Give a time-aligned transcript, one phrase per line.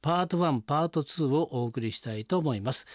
[0.00, 2.86] パート1パート2をお送りしたいと思います、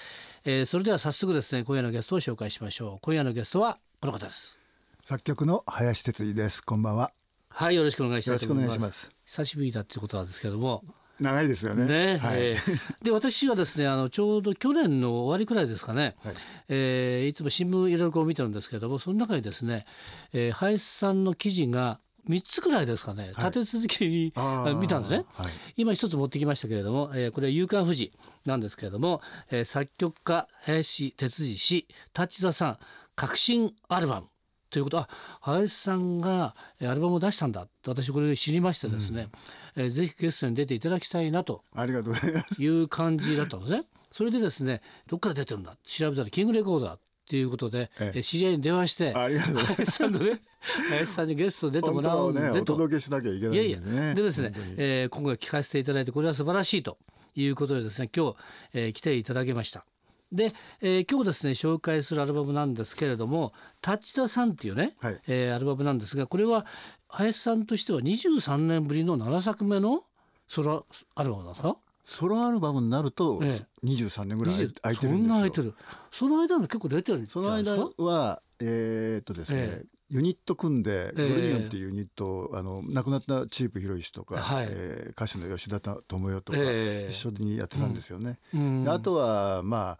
[0.46, 3.00] えー、それでは早速ですね今夜のゲストを紹介しましょう。
[3.02, 4.58] 今夜のゲストはこの方です。
[5.06, 6.62] 作曲の林哲司です。
[6.64, 7.12] こんばんは。
[7.50, 8.44] はいよろしくお願いします。
[8.44, 9.12] よろしくお願いします。
[9.26, 10.84] 久しぶりだっていうことなんですけども。
[11.20, 11.86] 長いですよね。
[11.86, 16.36] ね、はい、えー、で私はですねあのちょうど去年の終わりくらいですかね、はい、
[16.70, 19.86] えー、いつも新聞いろいろこう見てるんですけれどもその中にですね、
[20.34, 22.00] えー、林さんの記事が
[22.30, 23.34] 3つくらいですかね。
[23.38, 28.14] 立て続けに、はい、見たんですね、はい、今一つ持ってきましたけれども、えー、これは「夕刊富士」
[28.46, 31.88] なんですけれども、えー、作曲家林哲司氏
[32.18, 32.78] 立田さん
[33.16, 34.28] 革新アルバム
[34.70, 34.98] ということ。
[34.98, 35.10] は
[35.42, 37.68] 林さんがアルバムを出したんだ。
[37.86, 39.30] 私これで知りましてですね、
[39.76, 41.64] うん、えー、ぜひゲストに出ていただきたいなと。
[41.76, 42.64] ありがとうございます。
[42.64, 43.84] いう感じだったんですね。
[44.12, 45.78] それでですねどっから出てるんだ。
[45.86, 50.42] 調べたらキングレコーダーっていうことで、ええ、知り合いに電話して林さんのね
[50.90, 56.98] 林さんにゲスト出てもらうんで、ね、お届けしなきゃいけない、ね、いやいやでですね、えー、今回聞かせていただいてこれは素晴らしいと
[57.36, 58.36] いうことでですね今日、
[58.74, 59.86] えー、来ていただきました。
[60.34, 60.52] で、
[60.82, 66.66] えー、今日ですね紹介するアルバムなんですけれども「タッチ・ザ・サン」っていうね、はい、えー、アルバムなんですがこれは
[67.08, 70.04] 林さんとしては23年ぶりの7作目の
[70.48, 71.78] ソロアルバムなんですか？
[72.06, 73.40] ソロアルバムになると
[73.84, 75.74] 23年ぐらい空いてるんですよ、そんな空いてる。
[76.12, 88.38] その間も結構出てるその間はえー、っとですね、えーユニット組んで、ブルニオンっていうユニットあの亡くなったチープ広石とか、はい、えー、歌手の吉田智代とか、一緒にやってたんですよね。
[88.54, 89.98] うん、あとはま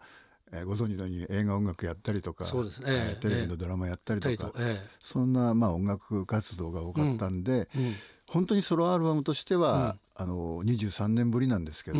[0.54, 7.84] えー、ご存知のように映画音楽やったりとかそうですね、えー、テレビのドラマやったりとか、えー、そんなまあ音楽活動が多かったんで、うん。
[7.86, 7.94] うん、
[8.28, 11.98] 本当にソロアルバムとしては、うん、あの23年ぶりなんですけど、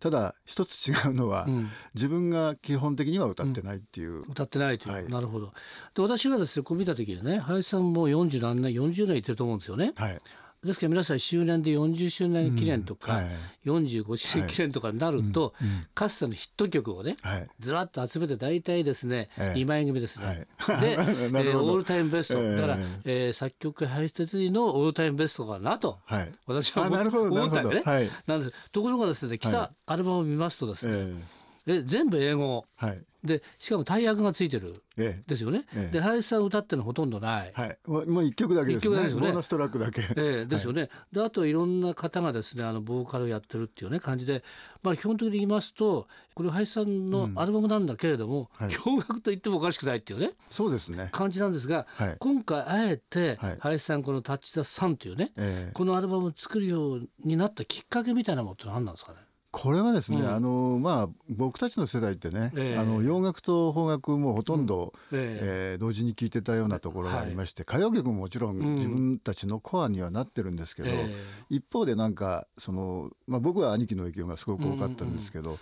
[0.00, 1.46] ただ一つ違うのは、
[1.94, 5.52] 自分が基本的には歌ってないっていう、歌ってないという、はい、なるほど。
[5.94, 9.92] で私がですねこう見た時にね林さんも40何年40年いってると思うんですよね。
[9.96, 10.20] はい
[10.64, 13.22] ですから皆さん周年で40周年記念とか、
[13.66, 15.54] 45周年記念とかになると、
[15.94, 17.16] かつてのヒット曲をね、
[17.60, 20.46] ずらっと集めて大体ですね、2枚組ですね。
[20.80, 22.42] で、 えー、オールタイムベスト。
[22.56, 25.98] だから、えー、作曲家林哲司のオールタイムベストかなと、
[26.46, 28.10] 私は思ったんでね。
[28.26, 28.52] なんです。
[28.72, 31.14] ところがですね来たアルバムを見ますとですね、
[31.66, 38.96] え全部英語、はい、でしかも大役がついてる、ええ、ですよね、ええ、で林さん歌ってのほとんどない、はい、もう一曲だけですね。
[38.96, 39.26] ですよね。
[39.28, 44.44] ボーナストラックだけ、ええ、ですよね、はい、であといろんな方がですねあのボーカルをやってるっていうね感じで。
[44.82, 51.08] まあ基本的に言いますとこれ林さんのアルバムなんだけれども、うんはい、驚愕と言ってもおかしくないっていうねそうですね。
[51.10, 55.32] 感じなんですが、はい、今回あえて林さんこの「タッチ・ザ・サン」というね、
[55.72, 59.18] このアルバムを作るようになったきっかけみたいなものって何なんですかね？
[59.54, 65.22] これはですね、うん、あのまあ僕たちの世代ってね、えー、あの洋楽と邦楽もほとんど、うん、え。
[65.22, 71.14] ー、えー、同時に聴いてたようなところがありまして、はい、歌謡曲ももちろん自分たちのコアにはなってるんですけど、うん、
[71.50, 75.58] 一方でなんかその、まあ、僕は兄貴の影響がすごく多かったんですけど、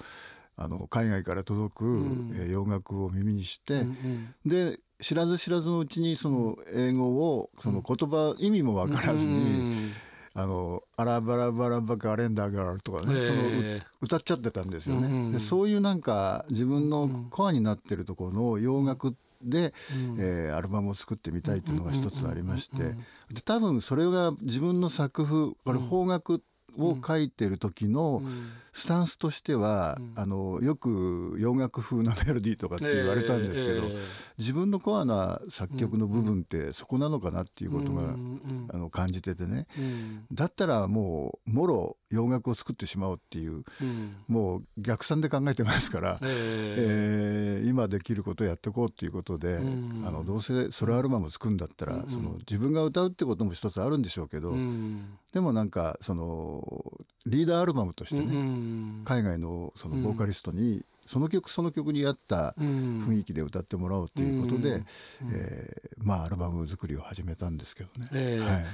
[0.57, 3.81] あの海外から届く、うん、えー、洋楽を耳にして、うん
[4.45, 9.93] うん、で知らず知らずのうちにその英語をその言葉、意味も分からずに。
[10.34, 19.75] あのアラバラバラバカレンダーガールとかね、その歌っちゃってたんですよね、うんうん、でそういうなんか自分のコアになってるところの洋楽で、
[20.09, 22.94] うん、えー、アルバムを作ってみたいっていうのが一つありまして。
[23.31, 26.43] で多分それが自分の作風これ邦楽
[26.78, 28.22] を書いてる時の
[28.72, 33.99] スタンスとしては、うん、あのよく洋楽風なメロディーとかって言われたんですけど、えー、
[34.38, 43.65] 自分のコアな作曲の部分ってそこなのかなっていうことが、うん、あの感じててね、うん、だったらもうもろ洋楽を作ってしまおうっていう、
[44.28, 49.61] もう逆算で考えてますから、えー、えー、今できることをやっていこうっていうことで、あ
[50.11, 54.55] のどうせソロアルバム作るんだったら、その自分が歌うってことも一つあるんでしょうけど、
[55.32, 56.62] でもなんかその
[57.25, 58.26] リーダーアルバムとしてね、
[59.05, 64.82] 海外のそのボーカリストにその曲その曲に合った雰囲気で歌ってもらおうということで、
[65.32, 68.09] えー、まあアルバム作りを始めたんですけどね。
[68.12, 68.64] えー、はい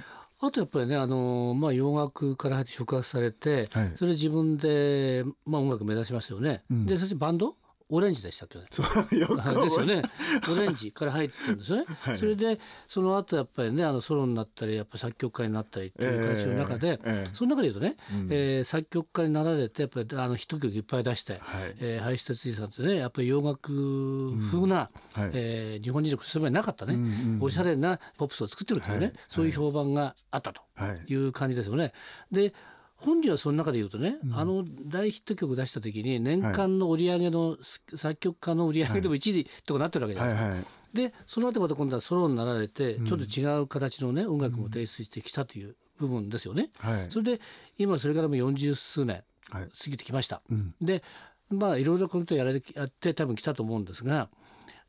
[0.41, 6.63] あとやっぱりねあの、まあ、洋楽から入って触発されて、はい、それで自分で、まあ、音楽目指しますよね。
[6.71, 7.57] うん、でそしてバンド？
[7.91, 8.59] オレンジでしたっけ？
[8.59, 8.67] ね。
[8.71, 10.03] そうよですよね。
[10.51, 11.85] オレンジから入ってるんですね。
[12.01, 21.75] はい、それでその後やっぱりねあのソロになったりやっぱ作曲家になったりっていう形の中で、えーえー、その中で言うとね、うん、えー、作曲家になられてやっぱりあのヒット曲いっぱい出して、はい。
[21.81, 25.23] えー、林哲司さんってねやっぱり洋楽風な、うん。
[25.23, 30.63] はい、えー、日本人のそばになかったね、うんうんうん、おしゃれなポップスを作ってるっていうね、はい、そういう評判があったと
[31.07, 31.93] いう感じですよね。
[32.31, 32.53] で
[32.99, 37.59] 本人はその中で言うとね、うん、あの大ヒット曲出した時に年間の売り上げの、はい、
[37.97, 40.49] 作曲家の売り上げでも1位とかなってるわけじゃないですか。
[40.49, 40.67] はいはい。
[40.95, 46.71] でその後また今度はソロになられて、ちょっと違う形のね音楽も提出してきたという部分ですよね。
[46.79, 47.41] はい、それで
[47.77, 50.37] 今それからも40数年過ぎてきました。
[50.37, 51.03] はいうん、で
[51.51, 54.29] まあいろいろこのことやられやって多分来たと思うんですが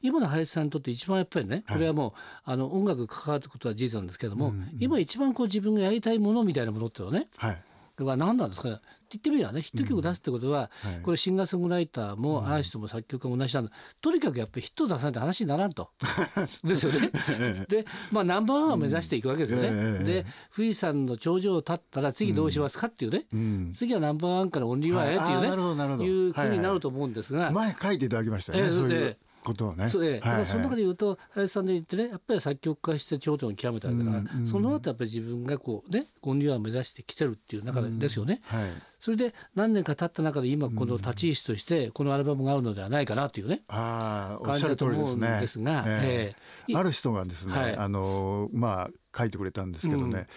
[0.02, 2.12] 今の林さんにとって一番やっぱりねこれはもう、
[2.46, 7.64] あの音楽関わることは事実なんですけども、うんうん、今一番こう自分がやりたいものみたいなものっていうのはね、はい
[8.06, 8.69] は何なんですか？
[8.69, 8.78] ねっ
[9.10, 9.62] て言ってみればね。
[9.62, 10.92] ヒット曲を出すってことは、うん。
[10.92, 15.90] はい、これシンガーソングライターもアーティストも作曲家も同じなんだ、とにかくやっぱりヒットを出さないと話にならんと。
[16.63, 17.66] ですよね。
[17.68, 19.69] でまあナンバーワンを目指していくわけですよね。
[19.69, 20.25] うん、で
[20.56, 29.18] 富士山の頂上を立ったら次どうしますかっていうね、うん、次はナンバーワンからオンリーワンへっていうね、はい、いうふうになると思うんですが、前書いていただきましたね、えー、そういう
[29.50, 29.90] ことをね。
[29.90, 38.42] そ,、えはいはい、その中で言うと林さんで言ってねやっぱり作曲家して頂点を極めたから、うんうん、その後やっぱり自分がこうねゴンリワを目指してきてるっていう中ですよね。
[38.51, 38.69] うんはい、
[39.00, 50.28] それで何年か経った中で今この立ち位置としてこのアルバムがあるのではないかなというね、あ感じだと思うんですが、えー、ある人がですね、はい、あのまあ書いてくれたんですけどね、うん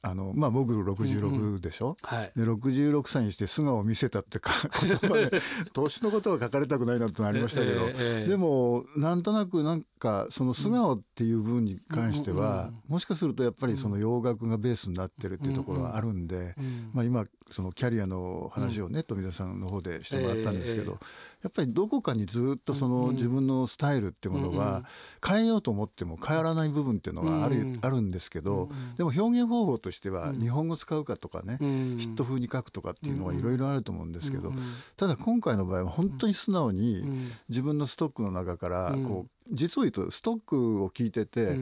[0.00, 2.18] あのまあ僕66でしょ、うんうん。
[2.18, 5.40] はい、で66歳にして素顔を見せたってか 言葉で
[5.72, 16.54] 年のことは書かれたくないなってありましたけど、えー、でもなんとなくなんかその素顔っていう部分に関しては、もしかするとやっぱりその洋楽がベースになってるっていうところはあるんで、
[16.92, 20.98] まあ、今そのキャリアの話をね富田さんの方でしてもらったんですけど、
[21.42, 24.84] やっぱりどこかにずっとその自分のスタイルってものは
[25.26, 34.52] 変えようと思っても変わらない部分っていうのがある,、あるんですけど、でも表現方法としては日本語使うかとかね、ヒット風に書くとかっていうのはいろいろあると思うんですけど、
[34.96, 37.04] ただ今回の場合は本当に素直に
[37.48, 41.58] 自分のストックの中からこう実を言うとストックを聞いてて、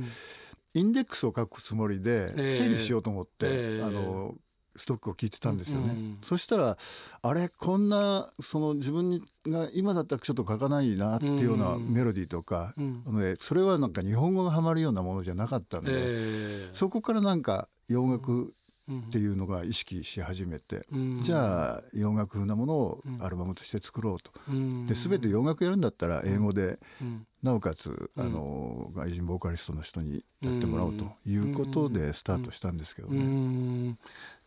[0.75, 4.35] インデックスを書くつもりで整理しようと思って、あの
[4.77, 6.77] ストックを聞いてたんですよね、うん、そしたら
[7.23, 18.55] あれこんなその自分が今だったらちょっと書かないなっていうようなメロディーとか、うん、それはなんか日本語がはまるようなものじゃなかったので、えー、そこからなんか洋楽
[18.91, 33.97] っていうのが意識し始めて、うん、じゃあ洋楽風なものをアルバムとして作ろうと、うん、で全て洋楽やるんだったら英語で、うん、なおかつ、あの外人ボーカリストの人にやってもらおうということでスタートしたんですけどね。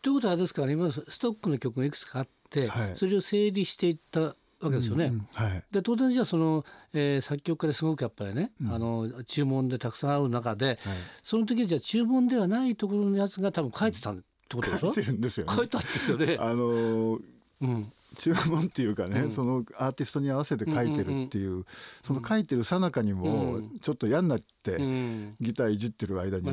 [0.01, 5.05] ということはですから今ストックの曲がいくつかあって、はい、それを整理していったわけですよね。
[5.05, 10.77] うんうんはい、で当然じゃあその、えー、作曲家ですごくやっぱりね、うん、あの注文でたくさんある中で、はい、
[11.23, 14.21] その時じゃあ注文ではないところのやつが多分書いてたって
[14.55, 16.37] ことでしょ、書いてるんですよ、ね、書いたんですよね。
[16.39, 17.21] あのー、
[17.61, 21.65] うん注文っていうかね、うん、そのアーティストに合わせて書いてるっていううんうんうん、
[22.03, 26.45] その書いてるさなかにもちょっと嫌になって、うん、ギターいじってる間に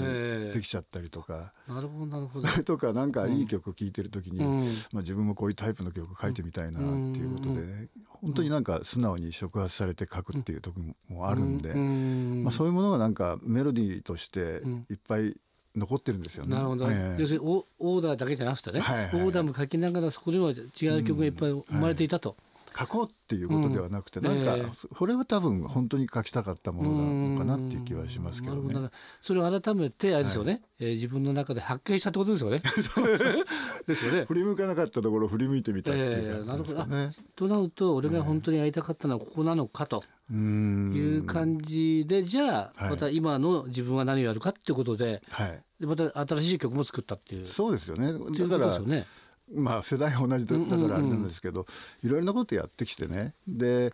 [0.53, 2.49] できちゃったりとか、えー、なるほどなるほど。
[2.49, 15.37] そ れとかなんかいい曲聴いてる時に、うん、まあ、自分もこういうタイプの曲書いてみたいなっていうことで、ね、本当になんか素直に触発されて書くっていう時もあるんで、まあ、そういうものがなんかメロディーとしていっぱい
[15.77, 16.57] 残ってるんですよね。
[16.57, 16.91] なるほど。
[16.91, 22.37] えー、要するにオーダーだけじゃなくてね、はいはいはい、オーダーも書きながらそこでは違う曲がいっぱい生まれていたと。
[22.81, 28.91] うん書こうっていうことではなくて、うん、なんかそれは多分本当に書きたかったものなのかなっていう気はしますけどね。
[29.23, 32.61] それを改めてあれですよね、はい、えー、自分の中で発見したってことですよね。
[33.87, 34.25] ですよね。
[34.27, 36.97] 振り向かなかったところ振り向いてみたっていう感じですかね。
[36.97, 37.49] えー、なるほど。
[37.49, 40.05] となると俺が本当にやりたかったのはここなのかと。
[40.29, 47.47] いう感じでじゃあまた今の自分は何をやるかっていうことで,、はい、でまた新しい曲も作ったっていう。
[47.47, 48.13] そうですよね。
[48.13, 49.07] だから、ね、
[49.55, 51.67] まあ世代同じだからあれなんですけど、
[52.03, 53.35] いろいろなことやってきてね。
[53.47, 53.93] で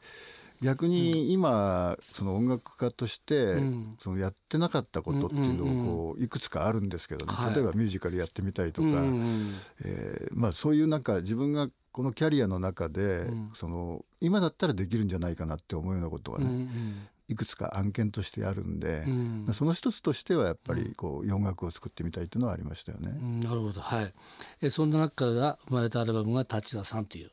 [0.62, 3.56] 逆に今その音楽家として
[4.00, 7.32] そのやってなかったことっていうのをこういくつかあるんですけどね。
[7.52, 8.88] 例えばミュージカルやってみたいとか。
[9.84, 16.68] えまあそういうなんか自分がこのキャリアの中でその今だったらできるんじゃないかなって思うようなことはね
[17.32, 23.08] いくつか案件としてあるんで、うん、その一つとしてはやっぱりこう洋楽を作ってみたいというのはありましたよね。
[23.10, 24.14] うん、なるほど、はい、
[24.60, 27.30] えそんな中から生まれたアルバムが「立田さん」という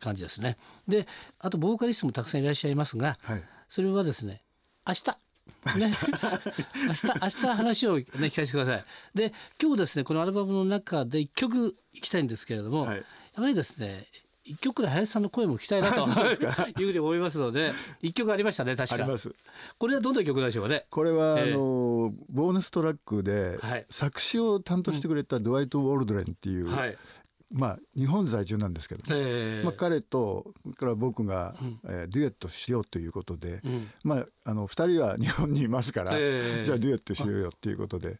[0.00, 0.56] 感じですね。
[0.88, 1.06] で
[1.38, 4.42] あとボーカリストもたくさんいらっしゃいますが、はい、それはですね
[4.86, 5.04] 明日。
[5.06, 5.16] ね、
[5.66, 5.96] 明日。
[6.86, 8.84] 明日 明日話を、ね、聞かせてください。
[9.14, 14.06] で今日ですねこのアルバムの中で一曲いきたいんですけれども、はい、やはりですね
[14.44, 17.72] 一曲で林さんの声も聞きたいなと いうふうに思いますので
[18.02, 19.06] 一曲ありましたね確か。
[19.78, 20.86] これはどんな曲でしょうかね？
[20.90, 23.58] これは、えー、あのボーナストラックで、
[23.90, 26.96] 作詞を担当してくれたドワイト・ウォルドレンっていう、はい、
[27.54, 38.18] まあ、日本在住なんですけど、えー、まあ、彼とから僕が、うん、えー、デュエットしようということで、うん、まあ、あの2人は日本にいますから、えー、じゃあデュエットしようよっていうことで、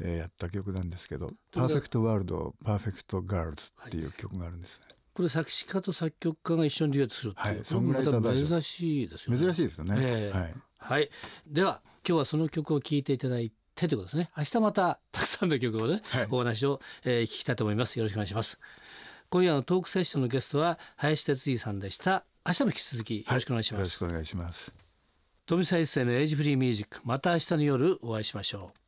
[0.00, 4.94] えー、やった曲なんですけど「パーフェクト・ワールド・パーフェクト・ガールズ」っていう曲があるんですね。
[5.14, 9.38] これ作詞家と作曲家が一緒にデュエットするっていう、はい、そんぐらい珍しいですよね。
[9.38, 9.94] 珍しいですよね。
[9.98, 11.10] えー、はい、はい、
[11.46, 14.30] では今日はその曲を聴いていただいてということですね。
[14.36, 17.98] 明日またたくさんの曲をね、はい、お話を、えー、聞きたいと思います。
[17.98, 18.58] よろしくお願いします。
[19.30, 22.24] 今夜のトークセッションのゲストは林哲司さんでした。
[22.46, 24.74] 明日も引き続きよろしくお願いします、はい、よろしくお願いします。
[25.46, 27.00] 富澤一世のエイジフリーミュージック。
[27.04, 28.83] また明日の夜お会いしましょう